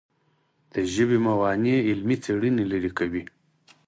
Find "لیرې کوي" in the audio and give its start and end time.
2.71-3.23